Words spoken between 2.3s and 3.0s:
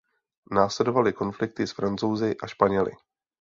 a Španěly.